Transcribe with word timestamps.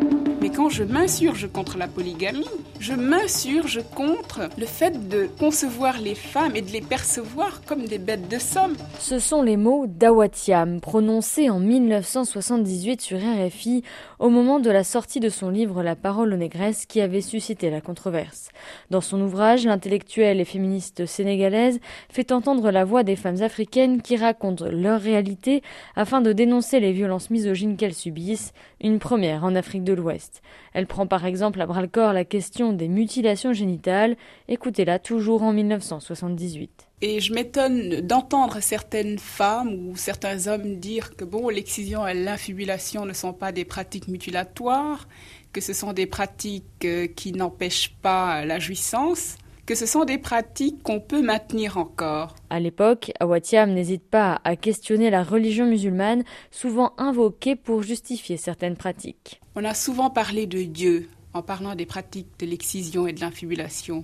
thank 0.00 0.12
you. 0.12 0.23
Mais 0.44 0.50
quand 0.50 0.68
je 0.68 0.84
m'insurge 0.84 1.48
contre 1.50 1.78
la 1.78 1.88
polygamie, 1.88 2.44
je 2.78 2.92
m'insurge 2.92 3.80
contre 3.94 4.50
le 4.58 4.66
fait 4.66 5.08
de 5.08 5.26
concevoir 5.38 5.98
les 5.98 6.14
femmes 6.14 6.54
et 6.54 6.60
de 6.60 6.70
les 6.70 6.82
percevoir 6.82 7.62
comme 7.64 7.86
des 7.86 7.96
bêtes 7.96 8.28
de 8.28 8.38
somme. 8.38 8.74
Ce 8.98 9.18
sont 9.18 9.42
les 9.42 9.56
mots 9.56 9.86
d'Awatiam, 9.86 10.82
prononcés 10.82 11.48
en 11.48 11.60
1978 11.60 13.00
sur 13.00 13.16
RFI 13.16 13.84
au 14.18 14.28
moment 14.28 14.60
de 14.60 14.68
la 14.68 14.84
sortie 14.84 15.18
de 15.18 15.30
son 15.30 15.48
livre 15.48 15.82
La 15.82 15.96
parole 15.96 16.34
aux 16.34 16.36
négresses 16.36 16.84
qui 16.84 17.00
avait 17.00 17.22
suscité 17.22 17.70
la 17.70 17.80
controverse. 17.80 18.50
Dans 18.90 19.00
son 19.00 19.22
ouvrage, 19.22 19.64
l'intellectuelle 19.64 20.40
et 20.40 20.44
féministe 20.44 21.06
sénégalaise 21.06 21.80
fait 22.10 22.32
entendre 22.32 22.70
la 22.70 22.84
voix 22.84 23.02
des 23.02 23.16
femmes 23.16 23.40
africaines 23.40 24.02
qui 24.02 24.18
racontent 24.18 24.66
leur 24.68 25.00
réalité 25.00 25.62
afin 25.96 26.20
de 26.20 26.34
dénoncer 26.34 26.80
les 26.80 26.92
violences 26.92 27.30
misogynes 27.30 27.78
qu'elles 27.78 27.94
subissent, 27.94 28.52
une 28.82 28.98
première 28.98 29.44
en 29.44 29.54
Afrique 29.54 29.84
de 29.84 29.94
l'Ouest. 29.94 30.33
Elle 30.72 30.86
prend 30.86 31.06
par 31.06 31.26
exemple 31.26 31.60
à 31.60 31.66
bras-le-corps 31.66 32.12
la 32.12 32.24
question 32.24 32.72
des 32.72 32.88
mutilations 32.88 33.52
génitales. 33.52 34.16
Écoutez-la 34.48 34.98
toujours 34.98 35.42
en 35.42 35.52
1978. 35.52 36.88
Et 37.02 37.20
je 37.20 37.34
m'étonne 37.34 38.00
d'entendre 38.00 38.60
certaines 38.60 39.18
femmes 39.18 39.88
ou 39.88 39.96
certains 39.96 40.46
hommes 40.46 40.76
dire 40.76 41.16
que 41.16 41.24
bon, 41.24 41.48
l'excision 41.48 42.06
et 42.06 42.14
l'infibulation 42.14 43.04
ne 43.04 43.12
sont 43.12 43.32
pas 43.32 43.52
des 43.52 43.64
pratiques 43.64 44.08
mutilatoires, 44.08 45.06
que 45.52 45.60
ce 45.60 45.72
sont 45.72 45.92
des 45.92 46.06
pratiques 46.06 46.84
euh, 46.84 47.06
qui 47.06 47.32
n'empêchent 47.32 47.94
pas 48.00 48.44
la 48.44 48.58
jouissance 48.58 49.36
que 49.66 49.74
ce 49.74 49.86
sont 49.86 50.04
des 50.04 50.18
pratiques 50.18 50.82
qu'on 50.82 51.00
peut 51.00 51.22
maintenir 51.22 51.78
encore. 51.78 52.34
À 52.50 52.60
l'époque, 52.60 53.12
Awatiam 53.20 53.72
n'hésite 53.72 54.04
pas 54.04 54.40
à 54.44 54.56
questionner 54.56 55.10
la 55.10 55.22
religion 55.22 55.66
musulmane, 55.66 56.24
souvent 56.50 56.92
invoquée 56.98 57.56
pour 57.56 57.82
justifier 57.82 58.36
certaines 58.36 58.76
pratiques. 58.76 59.40
On 59.54 59.64
a 59.64 59.74
souvent 59.74 60.10
parlé 60.10 60.46
de 60.46 60.62
Dieu 60.62 61.08
en 61.32 61.42
parlant 61.42 61.74
des 61.74 61.86
pratiques 61.86 62.38
de 62.38 62.46
l'excision 62.46 63.06
et 63.06 63.12
de 63.12 63.20
l'infibulation, 63.20 64.02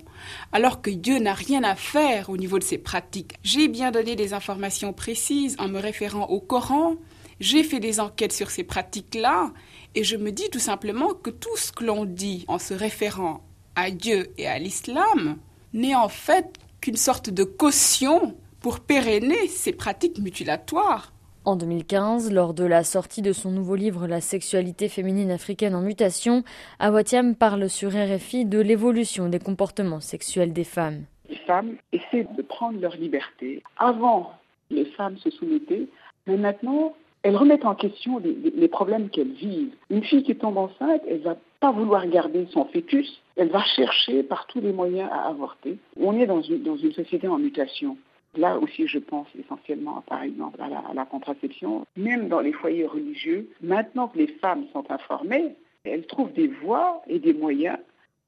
alors 0.51 0.83
que 0.83 0.91
Dieu 0.91 1.19
n'a 1.19 1.35
rien 1.35 1.63
à 1.63 1.77
faire 1.77 2.29
au 2.29 2.37
niveau 2.37 2.59
de 2.59 2.65
ces 2.65 2.79
pratiques. 2.79 3.35
J'ai 3.45 3.69
bien 3.69 3.93
donné 3.93 4.17
des 4.17 4.35
informations 4.35 4.93
précises 4.93 5.57
en 5.61 5.69
me 5.69 5.79
référant 5.79 6.27
au 6.27 6.41
Coran, 6.41 6.97
j'ai 7.39 7.63
fait 7.63 7.81
des 7.81 8.01
enquêtes 8.01 8.33
sur 8.33 8.51
ces 8.51 8.65
pratiques-là, 8.65 9.53
et 9.95 10.03
je 10.03 10.17
me 10.17 10.33
dis 10.33 10.51
tout 10.51 10.59
simplement 10.59 11.15
que 11.15 11.31
tout 11.31 11.57
ce 11.57 11.71
que 11.71 11.85
l'on 11.85 12.05
dit 12.05 12.45
en 12.49 12.59
se 12.59 12.75
référant 12.75 13.45
à 13.77 13.91
Dieu 13.91 14.33
et 14.37 14.49
à 14.49 14.59
l'islam 14.59 15.39
n'est 15.73 15.95
en 15.95 16.09
fait 16.09 16.59
qu'une 16.81 16.97
sorte 16.97 17.31
de 17.31 17.45
caution 17.45 18.35
pour 18.61 18.81
pérenner 18.81 19.49
ces 19.49 19.73
pratiques 19.73 20.19
mutilatoires. 20.19 21.13
En 21.47 21.57
2015, 21.57 22.33
lors 22.33 22.53
de 22.53 22.65
la 22.65 22.85
sortie 22.85 23.23
de 23.23 23.33
son 23.33 23.51
nouveau 23.51 23.75
livre 23.75 24.07
La 24.07 24.21
sexualité 24.21 24.89
féminine 24.89 25.31
africaine 25.31 25.75
en 25.75 25.81
mutation, 25.81 26.45
Awatiam 26.79 27.35
parle 27.35 27.71
sur 27.71 27.93
RFI 27.93 28.45
de 28.45 28.61
l'évolution 28.61 29.29
des 29.29 29.39
comportements 29.39 30.01
sexuels 30.01 30.53
des 30.53 30.65
femmes. 30.65 31.05
Les 31.31 31.37
femmes 31.47 31.77
essaient 31.93 32.27
de 32.37 32.43
prendre 32.43 32.79
leur 32.79 32.95
liberté. 32.97 33.63
Avant, 33.79 34.33
les 34.69 34.85
femmes 34.85 35.17
se 35.17 35.31
soumettaient, 35.31 35.89
mais 36.27 36.37
maintenant, 36.37 36.95
elles 37.23 37.37
remettent 37.37 37.67
en 37.67 37.75
question 37.75 38.19
les, 38.19 38.69
problèmes 38.69 39.11
qu'elles 39.11 39.33
vivent. 39.33 39.75
Une 39.91 40.03
fille 40.03 40.23
qui 40.23 40.37
tombe 40.37 40.57
enceinte, 40.57 41.03
elle 41.07 41.21
va 41.21 41.37
pas 41.61 41.71
vouloir 41.71 42.07
garder 42.07 42.47
son 42.51 42.65
fœtus, 42.67 43.21
elle 43.37 43.51
va 43.51 43.63
chercher 43.63 44.23
par 44.23 44.47
tous 44.47 44.61
les 44.61 44.73
moyens 44.73 45.11
à 45.13 45.29
avorter. 45.29 45.77
On 45.99 46.19
est 46.19 46.27
dans 46.27 46.41
une, 46.41 46.63
dans 46.63 46.77
une 46.77 46.93
société 46.93 47.29
en 47.29 47.39
mutation. 47.39 47.97
Là 48.37 48.59
aussi, 48.59 48.87
je 48.87 48.99
pense 48.99 49.27
essentiellement, 49.39 50.03
par 50.07 50.23
exemple, 50.23 50.61
à 50.63 50.95
la, 50.95 51.05
contraception. 51.05 51.85
Même 51.97 52.29
dans 52.29 52.41
les 52.41 52.53
foyers 52.53 52.87
religieux, 52.87 53.51
maintenant 53.61 54.09
que 54.09 54.19
les 54.19 54.29
femmes 54.29 54.67
sont 54.73 54.91
informées, 54.91 55.57
elles 55.85 56.07
trouvent 56.07 56.33
des 56.33 56.47
voies 56.47 57.03
et 57.09 57.19
des 57.19 57.35
moyens 57.35 57.79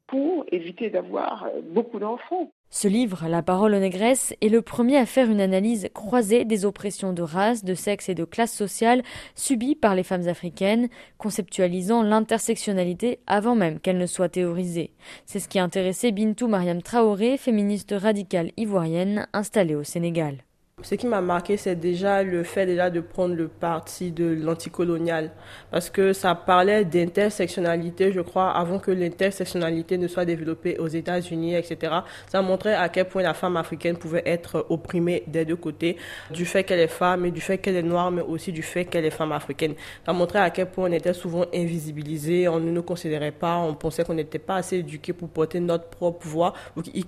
pour 0.08 0.44
éviter 0.50 0.90
d'avoir 0.90 1.46
beaucoup 1.70 1.98
d'enfants. 1.98 2.50
Ce 2.74 2.88
livre, 2.88 3.28
La 3.28 3.42
parole 3.42 3.74
aux 3.74 3.78
négresses, 3.78 4.34
est 4.40 4.48
le 4.48 4.62
premier 4.62 4.96
à 4.96 5.04
faire 5.04 5.30
une 5.30 5.42
analyse 5.42 5.90
croisée 5.92 6.46
des 6.46 6.64
oppressions 6.64 7.12
de 7.12 7.20
race, 7.20 7.64
de 7.64 7.74
sexe 7.74 8.08
et 8.08 8.14
de 8.14 8.24
classe 8.24 8.50
sociale 8.50 9.02
subies 9.34 9.74
par 9.74 9.94
les 9.94 10.02
femmes 10.02 10.26
africaines, 10.26 10.88
conceptualisant 11.18 12.02
l'intersectionnalité 12.02 13.18
avant 13.26 13.54
même 13.54 13.78
qu'elle 13.78 13.98
ne 13.98 14.06
soit 14.06 14.30
théorisée. 14.30 14.90
C'est 15.26 15.38
ce 15.38 15.48
qui 15.48 15.58
a 15.58 15.64
intéressé 15.64 16.12
Bintou 16.12 16.48
Mariam 16.48 16.80
Traoré, 16.80 17.36
féministe 17.36 17.94
radicale 17.94 18.52
ivoirienne 18.56 19.28
installée 19.34 19.74
au 19.74 19.84
Sénégal. 19.84 20.38
Ce 20.82 20.96
qui 20.96 21.06
m'a 21.06 21.20
marqué, 21.20 21.56
c'est 21.56 21.76
déjà 21.76 22.22
le 22.22 22.42
fait 22.42 22.66
déjà 22.66 22.90
de 22.90 23.00
prendre 23.00 23.34
le 23.34 23.46
parti 23.48 24.10
de 24.10 24.36
l'anticolonial, 24.40 25.30
parce 25.70 25.90
que 25.90 26.12
ça 26.12 26.34
parlait 26.34 26.84
d'intersectionnalité, 26.84 28.12
je 28.12 28.20
crois, 28.20 28.50
avant 28.50 28.78
que 28.78 28.90
l'intersectionnalité 28.90 29.96
ne 29.96 30.08
soit 30.08 30.24
développée 30.24 30.78
aux 30.78 30.88
États-Unis, 30.88 31.54
etc. 31.54 31.94
Ça 32.26 32.42
montrait 32.42 32.74
à 32.74 32.88
quel 32.88 33.06
point 33.06 33.22
la 33.22 33.32
femme 33.32 33.56
africaine 33.56 33.96
pouvait 33.96 34.24
être 34.26 34.66
opprimée 34.70 35.22
des 35.26 35.44
deux 35.44 35.56
côtés, 35.56 35.96
du 36.30 36.44
fait 36.44 36.64
qu'elle 36.64 36.80
est 36.80 36.88
femme 36.88 37.26
et 37.26 37.30
du 37.30 37.40
fait 37.40 37.58
qu'elle 37.58 37.76
est 37.76 37.82
noire, 37.82 38.10
mais 38.10 38.22
aussi 38.22 38.50
du 38.50 38.62
fait 38.62 38.84
qu'elle 38.84 39.04
est 39.04 39.10
femme 39.10 39.32
africaine. 39.32 39.74
Ça 40.04 40.12
montrait 40.12 40.40
à 40.40 40.50
quel 40.50 40.66
point 40.66 40.88
on 40.88 40.92
était 40.92 41.14
souvent 41.14 41.44
invisibilisé, 41.54 42.48
on 42.48 42.58
ne 42.58 42.70
nous 42.70 42.82
considérait 42.82 43.30
pas, 43.30 43.58
on 43.58 43.74
pensait 43.74 44.04
qu'on 44.04 44.14
n'était 44.14 44.40
pas 44.40 44.56
assez 44.56 44.78
éduqué 44.78 45.12
pour 45.12 45.28
porter 45.28 45.60
notre 45.60 45.86
propre 45.86 46.26
voix, 46.26 46.54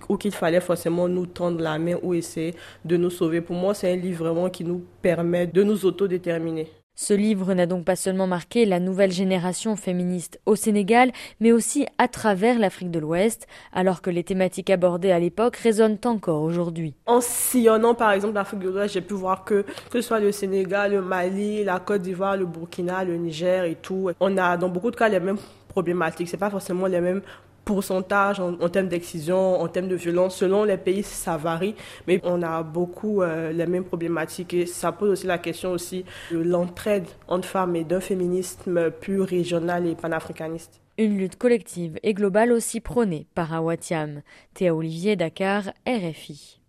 ou 0.09 0.17
qu'il 0.17 0.33
fallait 0.33 0.61
forcément 0.61 1.09
nous 1.09 1.27
tendre 1.27 1.61
la 1.61 1.79
main 1.79 1.97
ou 2.03 2.15
essayer 2.15 2.55
de 2.85 2.97
nous 2.97 3.11
sauver. 3.11 3.41
C'est 3.73 3.91
un 3.93 3.97
livre 3.97 4.25
vraiment 4.25 4.51
qui 4.51 4.65
nous 4.65 4.85
permet 5.01 5.47
de 5.47 5.63
nous 5.63 5.87
autodéterminer. 5.87 6.69
Ce 6.97 7.13
livre 7.13 7.55
n'a 7.55 7.67
donc 7.67 7.85
pas 7.85 7.97
seulement 7.97 8.29
marqué 8.29 8.65
la 8.65 8.79
nouvelle 8.79 9.11
génération 9.11 9.75
féministe 9.75 10.41
au 10.47 10.55
Sénégal, 10.55 11.11
mais 11.41 11.51
aussi 11.51 11.87
à 11.99 12.07
travers 12.07 12.57
l'Afrique 12.57 12.93
de 12.93 13.01
l'Ouest, 13.01 13.49
alors 13.73 14.01
que 14.01 14.11
les 14.11 14.23
thématiques 14.23 14.71
abordées 14.71 15.11
à 15.11 15.19
l'époque 15.19 15.57
résonnent 15.57 15.99
encore 16.05 16.43
aujourd'hui. 16.43 16.95
En 17.07 17.21
sillonnant 17.21 17.97
par 17.97 18.13
exemple 18.13 18.35
l'Afrique 18.35 18.61
de 18.61 18.71
l'Ouest, 18.71 18.95
j'ai 18.95 19.01
pu 19.01 19.15
voir 19.15 19.45
que 19.45 19.63
que 19.91 20.01
ce 20.01 20.03
soit 20.03 20.21
le 20.21 20.31
Sénégal, 20.31 20.93
le 20.93 21.03
Mali, 21.03 21.65
la 21.65 21.81
Côte 21.81 22.03
d'Ivoire, 22.03 22.37
le 22.37 22.47
Burkina, 22.47 23.03
le 23.03 23.17
Niger 23.17 23.65
et 23.65 23.75
tout, 23.75 24.11
on 24.21 24.37
a 24.37 24.57
dans 24.57 24.69
beaucoup 24.69 24.93
de 24.93 24.97
cas 24.97 25.09
les 25.09 25.19
mêmes 25.19 25.39
problématiques. 25.75 26.29
C'est 26.29 26.37
pas 26.47 26.51
forcément 26.51 26.87
les 26.87 27.01
mêmes 27.01 27.23
pourcentage 27.65 28.41
en, 28.41 28.69
termes 28.69 28.89
d'excision, 28.89 29.61
en 29.61 29.69
termes 29.69 29.89
de 29.89 29.97
violence. 29.97 30.37
Selon 30.37 30.65
les 30.65 30.77
pays, 30.77 31.03
ça 31.03 31.37
varie, 31.37 31.75
mais 32.07 32.21
on 32.23 32.43
a 32.43 32.63
beaucoup 32.63 33.23
euh, 33.23 33.53
les 33.53 33.67
mêmes 33.67 33.85
problématiques 33.85 34.55
et 34.55 34.67
ça 34.67 34.93
pose 34.93 35.11
aussi 35.11 35.27
la 35.27 35.39
question 35.39 35.73
aussi 35.73 36.05
de 36.31 36.39
l'entraide 36.39 37.07
entre 37.27 37.49
femmes 37.49 37.77
et 37.77 37.85
d'un 37.85 38.01
féminisme 38.01 38.91
plus 38.91 39.21
régional 39.21 39.87
et 39.87 39.95
panafricaniste. 39.95 40.81
Une 40.97 41.19
lutte 41.19 41.37
collective 41.37 41.99
et 42.03 42.15
globale 42.15 42.53
aussi 42.53 42.81
prônée 42.81 43.27
par 43.35 43.53
Awatiam. 43.53 44.21
Théa 44.55 44.75
Olivier, 44.75 45.17
Dakar, 45.17 45.73
RFI. 45.89 46.61